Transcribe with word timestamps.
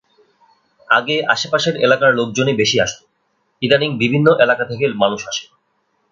আগে 0.89 1.15
আশপাশের 1.25 1.75
এলাকার 1.77 2.11
লোকজনই 2.13 2.55
বেশি 2.55 2.77
আসত, 2.79 2.99
ইদানীং 3.61 3.89
বিভিন্ন 3.97 4.27
এলাকা 4.39 4.63
থেকে 4.65 4.85
মানুষ 4.93 5.21
আসে। 5.27 5.45